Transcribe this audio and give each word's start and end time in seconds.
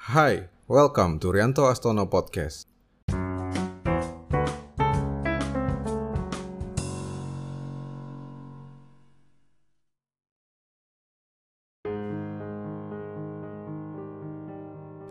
Hai, 0.00 0.48
welcome 0.64 1.20
to 1.20 1.28
Rianto 1.28 1.68
Astono 1.68 2.08
Podcast. 2.08 2.64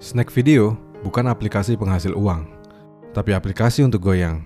Snack 0.01 0.33
Video 0.33 0.73
bukan 1.05 1.29
aplikasi 1.29 1.77
penghasil 1.77 2.17
uang, 2.17 2.49
tapi 3.13 3.37
aplikasi 3.37 3.85
untuk 3.85 4.01
goyang. 4.01 4.41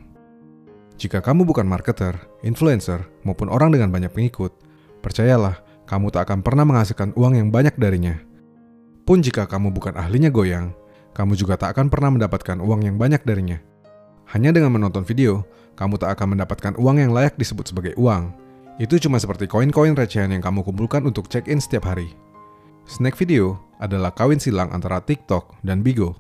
Jika 1.00 1.24
kamu 1.24 1.48
bukan 1.48 1.64
marketer, 1.64 2.20
influencer, 2.44 3.08
maupun 3.24 3.48
orang 3.48 3.72
dengan 3.72 3.96
banyak 3.96 4.12
pengikut, 4.12 4.52
percayalah, 5.00 5.64
kamu 5.88 6.12
tak 6.12 6.28
akan 6.28 6.44
pernah 6.44 6.68
menghasilkan 6.68 7.16
uang 7.16 7.40
yang 7.40 7.48
banyak 7.48 7.80
darinya. 7.80 8.33
Pun 9.04 9.20
jika 9.20 9.44
kamu 9.44 9.76
bukan 9.76 10.00
ahlinya 10.00 10.32
goyang, 10.32 10.72
kamu 11.12 11.36
juga 11.36 11.60
tak 11.60 11.76
akan 11.76 11.92
pernah 11.92 12.16
mendapatkan 12.16 12.64
uang 12.64 12.88
yang 12.88 12.96
banyak 12.96 13.20
darinya. 13.28 13.60
Hanya 14.32 14.56
dengan 14.56 14.72
menonton 14.72 15.04
video, 15.04 15.44
kamu 15.76 16.00
tak 16.00 16.16
akan 16.16 16.40
mendapatkan 16.40 16.74
uang 16.80 17.04
yang 17.04 17.12
layak 17.12 17.36
disebut 17.36 17.68
sebagai 17.68 17.94
uang. 18.00 18.32
Itu 18.80 18.96
cuma 18.98 19.20
seperti 19.20 19.46
koin-koin 19.46 19.94
recehan 19.94 20.32
yang 20.32 20.40
kamu 20.40 20.64
kumpulkan 20.64 21.04
untuk 21.04 21.28
check-in 21.28 21.60
setiap 21.60 21.92
hari. 21.92 22.16
Snack 22.88 23.20
Video 23.20 23.60
adalah 23.84 24.16
kawin 24.16 24.40
silang 24.40 24.72
antara 24.72 25.04
TikTok 25.04 25.60
dan 25.68 25.84
Bigo, 25.84 26.16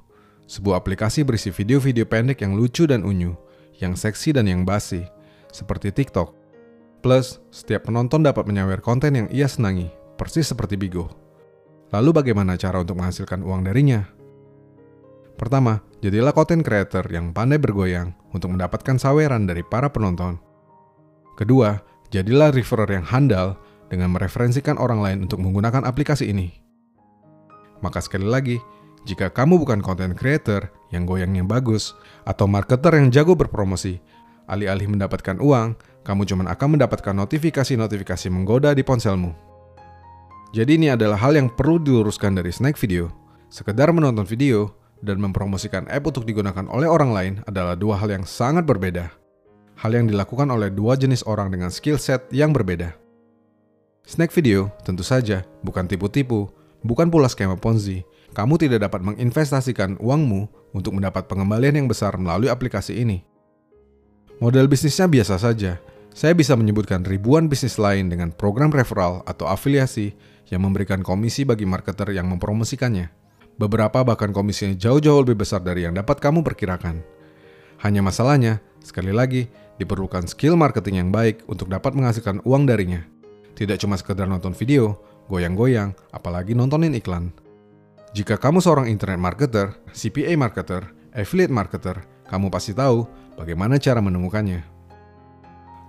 sebuah 0.45 0.83
aplikasi 0.83 1.23
berisi 1.23 1.55
video-video 1.55 2.03
pendek 2.03 2.43
yang 2.43 2.53
lucu 2.53 2.83
dan 2.83 3.07
unyu, 3.07 3.33
yang 3.79 3.95
seksi 3.95 4.35
dan 4.35 4.43
yang 4.43 4.67
basi, 4.67 5.07
seperti 5.55 5.95
TikTok. 5.95 6.35
Plus, 6.99 7.39
setiap 7.47 7.87
penonton 7.87 8.23
dapat 8.23 8.43
menyawer 8.43 8.83
konten 8.83 9.15
yang 9.15 9.27
ia 9.31 9.47
senangi, 9.47 9.87
persis 10.19 10.51
seperti 10.51 10.75
Bigo. 10.75 11.22
Lalu 11.93 12.09
bagaimana 12.09 12.57
cara 12.57 12.81
untuk 12.81 12.97
menghasilkan 12.97 13.45
uang 13.45 13.69
darinya? 13.69 14.01
Pertama, 15.37 15.85
jadilah 16.01 16.33
content 16.33 16.65
creator 16.65 17.05
yang 17.13 17.29
pandai 17.29 17.61
bergoyang 17.61 18.17
untuk 18.33 18.49
mendapatkan 18.49 18.97
saweran 18.97 19.45
dari 19.45 19.61
para 19.61 19.93
penonton. 19.93 20.41
Kedua, 21.37 21.77
jadilah 22.09 22.49
referrer 22.49 22.97
yang 22.97 23.05
handal 23.05 23.61
dengan 23.93 24.09
mereferensikan 24.09 24.81
orang 24.81 25.05
lain 25.05 25.17
untuk 25.29 25.37
menggunakan 25.37 25.85
aplikasi 25.85 26.33
ini. 26.33 26.49
Maka 27.85 28.01
sekali 28.01 28.25
lagi, 28.25 28.57
jika 29.05 29.29
kamu 29.29 29.61
bukan 29.61 29.85
content 29.85 30.17
creator 30.17 30.73
yang 30.89 31.05
goyangnya 31.05 31.45
bagus 31.45 31.93
atau 32.25 32.49
marketer 32.49 32.97
yang 32.97 33.13
jago 33.13 33.37
berpromosi, 33.37 34.01
alih-alih 34.49 34.89
mendapatkan 34.89 35.37
uang, 35.37 35.77
kamu 36.01 36.25
cuma 36.25 36.49
akan 36.49 36.79
mendapatkan 36.79 37.13
notifikasi-notifikasi 37.13 38.27
menggoda 38.33 38.73
di 38.73 38.81
ponselmu. 38.81 39.52
Jadi 40.53 40.77
ini 40.77 40.93
adalah 40.93 41.17
hal 41.17 41.33
yang 41.33 41.49
perlu 41.49 41.81
diluruskan 41.81 42.37
dari 42.37 42.53
Snack 42.53 42.77
Video. 42.77 43.09
Sekedar 43.49 43.89
menonton 43.89 44.21
video 44.21 44.77
dan 45.01 45.17
mempromosikan 45.17 45.89
app 45.89 46.05
untuk 46.05 46.29
digunakan 46.29 46.69
oleh 46.69 46.85
orang 46.85 47.09
lain 47.09 47.33
adalah 47.49 47.73
dua 47.73 47.97
hal 47.97 48.13
yang 48.13 48.21
sangat 48.21 48.61
berbeda. 48.61 49.09
Hal 49.81 49.97
yang 49.97 50.05
dilakukan 50.05 50.45
oleh 50.53 50.69
dua 50.69 50.93
jenis 50.93 51.25
orang 51.25 51.49
dengan 51.49 51.73
skill 51.73 51.97
set 51.97 52.29
yang 52.29 52.53
berbeda. 52.53 52.93
Snack 54.05 54.29
video 54.29 54.69
tentu 54.85 55.01
saja 55.01 55.41
bukan 55.65 55.89
tipu-tipu, 55.89 56.53
bukan 56.85 57.09
pula 57.09 57.25
skema 57.25 57.57
Ponzi. 57.57 58.05
Kamu 58.37 58.61
tidak 58.61 58.85
dapat 58.85 59.01
menginvestasikan 59.01 59.97
uangmu 59.97 60.69
untuk 60.77 60.93
mendapat 60.93 61.25
pengembalian 61.25 61.81
yang 61.81 61.87
besar 61.89 62.13
melalui 62.13 62.53
aplikasi 62.53 63.01
ini. 63.01 63.25
Model 64.37 64.69
bisnisnya 64.69 65.09
biasa 65.09 65.33
saja. 65.41 65.81
Saya 66.13 66.37
bisa 66.37 66.53
menyebutkan 66.53 67.01
ribuan 67.01 67.49
bisnis 67.49 67.81
lain 67.81 68.13
dengan 68.13 68.29
program 68.29 68.69
referral 68.69 69.25
atau 69.25 69.49
afiliasi 69.49 70.13
yang 70.49 70.65
memberikan 70.65 70.99
komisi 71.05 71.47
bagi 71.47 71.63
marketer 71.63 72.11
yang 72.11 72.27
mempromosikannya. 72.27 73.11
Beberapa 73.55 74.01
bahkan 74.01 74.33
komisinya 74.33 74.73
jauh-jauh 74.73 75.21
lebih 75.21 75.45
besar 75.45 75.61
dari 75.61 75.85
yang 75.85 75.93
dapat 75.93 76.17
kamu 76.17 76.41
perkirakan. 76.41 77.05
Hanya 77.85 78.01
masalahnya, 78.01 78.63
sekali 78.81 79.13
lagi, 79.13 79.47
diperlukan 79.77 80.25
skill 80.25 80.57
marketing 80.57 81.05
yang 81.05 81.09
baik 81.13 81.45
untuk 81.45 81.69
dapat 81.69 81.93
menghasilkan 81.93 82.41
uang 82.47 82.65
darinya. 82.65 83.05
Tidak 83.53 83.77
cuma 83.77 83.93
sekedar 83.99 84.25
nonton 84.25 84.57
video, 84.57 84.97
goyang-goyang, 85.29 85.93
apalagi 86.09 86.57
nontonin 86.57 86.97
iklan. 86.97 87.29
Jika 88.13 88.37
kamu 88.37 88.61
seorang 88.61 88.89
internet 88.89 89.21
marketer, 89.21 89.77
CPA 89.93 90.33
marketer, 90.37 90.89
affiliate 91.13 91.53
marketer, 91.53 92.01
kamu 92.29 92.49
pasti 92.49 92.73
tahu 92.73 93.05
bagaimana 93.37 93.77
cara 93.77 94.01
menemukannya. 94.01 94.65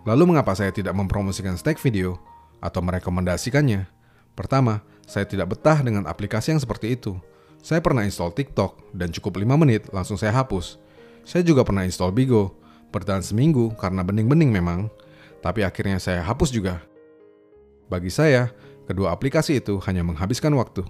Lalu 0.05 0.37
mengapa 0.37 0.53
saya 0.53 0.69
tidak 0.69 0.93
mempromosikan 0.93 1.57
stack 1.57 1.81
video 1.81 2.21
atau 2.61 2.85
merekomendasikannya? 2.85 3.94
Pertama, 4.35 4.83
saya 5.07 5.25
tidak 5.25 5.55
betah 5.55 5.79
dengan 5.81 6.07
aplikasi 6.11 6.55
yang 6.55 6.61
seperti 6.63 6.99
itu. 6.99 7.15
Saya 7.65 7.81
pernah 7.81 8.05
install 8.05 8.35
TikTok 8.37 8.93
dan 8.93 9.09
cukup 9.15 9.41
5 9.41 9.57
menit 9.57 9.89
langsung 9.95 10.21
saya 10.21 10.35
hapus. 10.37 10.77
Saya 11.25 11.41
juga 11.41 11.65
pernah 11.65 11.87
install 11.89 12.13
Bigo, 12.13 12.53
bertahan 12.93 13.25
seminggu 13.25 13.73
karena 13.81 14.05
bening-bening 14.05 14.53
memang, 14.53 14.93
tapi 15.41 15.65
akhirnya 15.65 15.97
saya 15.97 16.21
hapus 16.21 16.53
juga. 16.53 16.85
Bagi 17.89 18.13
saya, 18.13 18.53
kedua 18.85 19.17
aplikasi 19.17 19.59
itu 19.65 19.81
hanya 19.89 20.05
menghabiskan 20.05 20.53
waktu. 20.57 20.85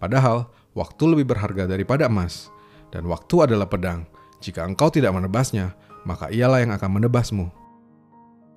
Padahal, 0.00 0.48
waktu 0.72 1.04
lebih 1.12 1.28
berharga 1.34 1.68
daripada 1.68 2.08
emas, 2.08 2.48
dan 2.88 3.04
waktu 3.04 3.44
adalah 3.44 3.68
pedang. 3.68 4.08
Jika 4.40 4.64
engkau 4.64 4.88
tidak 4.88 5.12
menebasnya, 5.12 5.74
maka 6.06 6.30
ialah 6.32 6.62
yang 6.62 6.72
akan 6.72 6.90
menebasmu. 7.00 7.50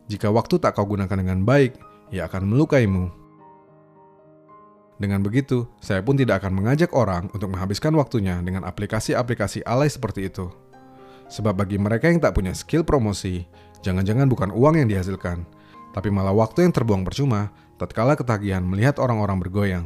Jika 0.07 0.31
waktu 0.31 0.59
tak 0.59 0.75
kau 0.77 0.87
gunakan 0.87 1.17
dengan 1.17 1.43
baik, 1.43 1.75
ia 2.11 2.27
akan 2.27 2.47
melukaimu. 2.47 3.20
Dengan 5.01 5.25
begitu, 5.25 5.66
saya 5.81 6.06
pun 6.06 6.13
tidak 6.13 6.45
akan 6.45 6.62
mengajak 6.62 6.94
orang 6.94 7.25
untuk 7.34 7.50
menghabiskan 7.50 7.89
waktunya 7.97 8.38
dengan 8.45 8.62
aplikasi-aplikasi 8.69 9.66
alay 9.66 9.89
seperti 9.89 10.29
itu. 10.29 10.53
Sebab 11.25 11.57
bagi 11.57 11.81
mereka 11.81 12.06
yang 12.06 12.22
tak 12.22 12.38
punya 12.38 12.53
skill 12.53 12.85
promosi, 12.85 13.41
jangan-jangan 13.81 14.29
bukan 14.29 14.53
uang 14.53 14.78
yang 14.78 14.85
dihasilkan, 14.85 15.41
tapi 15.90 16.13
malah 16.13 16.38
waktu 16.38 16.69
yang 16.69 16.73
terbuang 16.78 17.01
percuma 17.01 17.50
tatkala 17.81 18.13
ketagihan 18.13 18.61
melihat 18.61 19.01
orang-orang 19.01 19.41
bergoyang. 19.41 19.85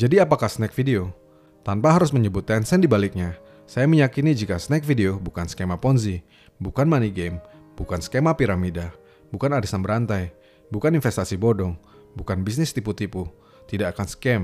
Jadi 0.00 0.16
apakah 0.16 0.48
snack 0.48 0.72
video? 0.72 1.12
Tanpa 1.60 1.92
harus 1.92 2.16
menyebut 2.16 2.48
Tencent 2.48 2.80
di 2.80 2.88
baliknya, 2.88 3.36
saya 3.68 3.84
meyakini 3.84 4.32
jika 4.32 4.56
snack 4.56 4.80
video 4.80 5.20
bukan 5.20 5.44
skema 5.44 5.76
Ponzi, 5.76 6.24
bukan 6.56 6.88
money 6.88 7.12
game, 7.12 7.36
bukan 7.76 8.00
skema 8.00 8.32
piramida, 8.32 8.96
bukan 9.28 9.52
arisan 9.52 9.84
berantai, 9.84 10.32
bukan 10.72 10.96
investasi 10.96 11.36
bodong, 11.36 11.76
bukan 12.16 12.42
bisnis 12.42 12.72
tipu-tipu, 12.72 13.28
tidak 13.68 13.94
akan 13.94 14.06
scam. 14.08 14.42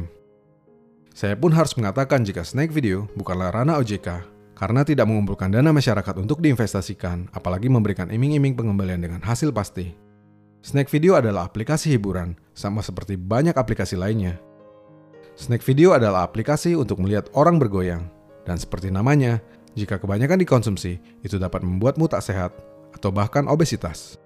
Saya 1.12 1.36
pun 1.36 1.52
harus 1.52 1.74
mengatakan 1.76 2.24
jika 2.24 2.44
snack 2.44 2.70
video 2.70 3.08
bukanlah 3.16 3.52
ranah 3.52 3.80
OJK, 3.80 4.08
karena 4.56 4.86
tidak 4.86 5.08
mengumpulkan 5.10 5.50
dana 5.50 5.74
masyarakat 5.74 6.14
untuk 6.20 6.38
diinvestasikan, 6.38 7.32
apalagi 7.34 7.66
memberikan 7.66 8.12
iming-iming 8.12 8.54
pengembalian 8.54 9.02
dengan 9.02 9.20
hasil 9.24 9.50
pasti. 9.50 9.90
Snack 10.62 10.86
Video 10.94 11.18
adalah 11.18 11.50
aplikasi 11.50 11.90
hiburan, 11.98 12.38
sama 12.54 12.86
seperti 12.86 13.18
banyak 13.18 13.58
aplikasi 13.58 13.98
lainnya. 13.98 14.38
Snack 15.34 15.66
Video 15.66 15.90
adalah 15.90 16.22
aplikasi 16.22 16.78
untuk 16.78 17.02
melihat 17.02 17.26
orang 17.34 17.58
bergoyang, 17.58 18.06
dan 18.46 18.54
seperti 18.54 18.94
namanya, 18.94 19.42
jika 19.74 19.98
kebanyakan 19.98 20.38
dikonsumsi, 20.38 21.02
itu 21.26 21.36
dapat 21.40 21.66
membuatmu 21.66 22.06
tak 22.06 22.22
sehat 22.22 22.54
atau 22.94 23.10
bahkan 23.10 23.48
obesitas. 23.48 24.20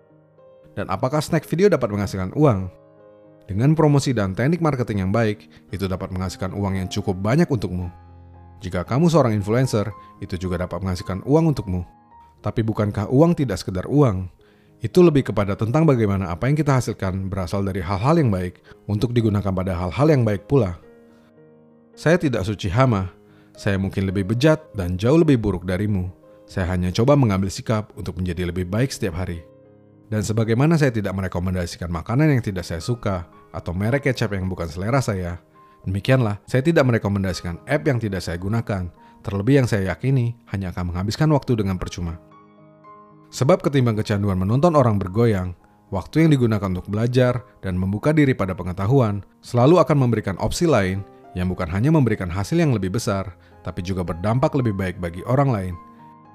Dan 0.76 0.92
apakah 0.92 1.24
snack 1.24 1.48
video 1.48 1.72
dapat 1.72 1.88
menghasilkan 1.88 2.36
uang? 2.36 2.68
Dengan 3.46 3.78
promosi 3.78 4.10
dan 4.10 4.34
teknik 4.34 4.58
marketing 4.58 5.06
yang 5.06 5.12
baik, 5.14 5.46
itu 5.70 5.86
dapat 5.86 6.10
menghasilkan 6.10 6.50
uang 6.50 6.82
yang 6.82 6.88
cukup 6.90 7.14
banyak 7.14 7.46
untukmu. 7.46 7.86
Jika 8.58 8.82
kamu 8.82 9.06
seorang 9.06 9.38
influencer, 9.38 9.86
itu 10.18 10.34
juga 10.34 10.66
dapat 10.66 10.82
menghasilkan 10.82 11.22
uang 11.22 11.54
untukmu. 11.54 11.86
Tapi 12.42 12.66
bukankah 12.66 13.06
uang 13.06 13.38
tidak 13.38 13.62
sekedar 13.62 13.86
uang? 13.86 14.26
Itu 14.82 15.00
lebih 15.06 15.30
kepada 15.30 15.54
tentang 15.54 15.86
bagaimana 15.86 16.34
apa 16.34 16.50
yang 16.50 16.58
kita 16.58 16.82
hasilkan 16.82 17.30
berasal 17.30 17.62
dari 17.62 17.80
hal-hal 17.80 18.18
yang 18.18 18.28
baik 18.34 18.60
untuk 18.90 19.14
digunakan 19.14 19.54
pada 19.54 19.72
hal-hal 19.78 20.08
yang 20.10 20.22
baik 20.26 20.50
pula. 20.50 20.76
Saya 21.96 22.20
tidak 22.20 22.44
suci 22.44 22.68
hama, 22.68 23.08
saya 23.56 23.80
mungkin 23.80 24.04
lebih 24.04 24.28
bejat 24.28 24.60
dan 24.76 25.00
jauh 25.00 25.16
lebih 25.16 25.40
buruk 25.40 25.64
darimu. 25.64 26.12
Saya 26.44 26.76
hanya 26.76 26.92
coba 26.92 27.16
mengambil 27.16 27.48
sikap 27.48 27.94
untuk 27.96 28.20
menjadi 28.20 28.52
lebih 28.52 28.68
baik 28.68 28.92
setiap 28.92 29.16
hari. 29.16 29.40
Dan 30.06 30.22
sebagaimana 30.22 30.78
saya 30.78 30.94
tidak 30.94 31.16
merekomendasikan 31.18 31.90
makanan 31.90 32.36
yang 32.36 32.42
tidak 32.44 32.62
saya 32.62 32.78
suka 32.78 33.26
atau 33.50 33.74
merek 33.74 34.08
kecap 34.10 34.34
yang 34.34 34.48
bukan 34.50 34.66
selera 34.70 34.98
saya, 35.02 35.42
Demikianlah, 35.86 36.42
saya 36.50 36.66
tidak 36.66 36.82
merekomendasikan 36.82 37.62
app 37.62 37.86
yang 37.86 38.02
tidak 38.02 38.18
saya 38.18 38.34
gunakan, 38.42 38.90
terlebih 39.22 39.62
yang 39.62 39.70
saya 39.70 39.94
yakini 39.94 40.34
hanya 40.50 40.74
akan 40.74 40.90
menghabiskan 40.90 41.30
waktu 41.30 41.62
dengan 41.62 41.78
percuma. 41.78 42.18
Sebab 43.30 43.62
ketimbang 43.62 43.94
kecanduan 43.94 44.34
menonton 44.34 44.74
orang 44.74 44.98
bergoyang, 44.98 45.54
waktu 45.94 46.26
yang 46.26 46.34
digunakan 46.34 46.66
untuk 46.66 46.90
belajar 46.90 47.38
dan 47.62 47.78
membuka 47.78 48.10
diri 48.10 48.34
pada 48.34 48.58
pengetahuan 48.58 49.22
selalu 49.46 49.78
akan 49.78 50.10
memberikan 50.10 50.34
opsi 50.42 50.66
lain 50.66 51.06
yang 51.38 51.46
bukan 51.46 51.70
hanya 51.70 51.94
memberikan 51.94 52.26
hasil 52.26 52.58
yang 52.58 52.74
lebih 52.74 52.90
besar, 52.98 53.38
tapi 53.62 53.78
juga 53.86 54.02
berdampak 54.02 54.58
lebih 54.58 54.74
baik 54.74 54.98
bagi 54.98 55.22
orang 55.22 55.50
lain. 55.54 55.74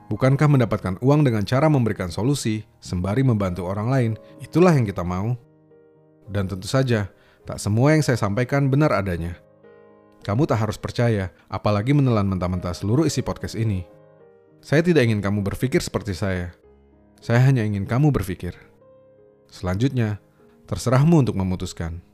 Bukankah 0.07 0.47
mendapatkan 0.47 0.95
uang 1.03 1.27
dengan 1.27 1.43
cara 1.43 1.67
memberikan 1.67 2.07
solusi 2.07 2.63
sembari 2.79 3.23
membantu 3.23 3.67
orang 3.67 3.87
lain, 3.91 4.11
itulah 4.39 4.71
yang 4.71 4.87
kita 4.87 5.03
mau? 5.03 5.35
Dan 6.31 6.47
tentu 6.47 6.65
saja, 6.65 7.11
Tak 7.41 7.57
semua 7.57 7.97
yang 7.97 8.05
saya 8.05 8.21
sampaikan 8.21 8.69
benar 8.69 8.93
adanya. 8.93 9.33
Kamu 10.21 10.45
tak 10.45 10.61
harus 10.61 10.77
percaya, 10.77 11.33
apalagi 11.49 11.89
menelan 11.89 12.29
mentah-mentah 12.29 12.77
seluruh 12.77 13.09
isi 13.09 13.25
podcast 13.25 13.57
ini. 13.57 13.81
Saya 14.61 14.85
tidak 14.85 15.09
ingin 15.09 15.25
kamu 15.25 15.41
berpikir 15.41 15.81
seperti 15.81 16.13
saya. 16.13 16.53
Saya 17.17 17.41
hanya 17.41 17.65
ingin 17.65 17.89
kamu 17.89 18.13
berpikir. 18.13 18.53
Selanjutnya, 19.49 20.21
terserahmu 20.69 21.25
untuk 21.25 21.33
memutuskan. 21.33 22.05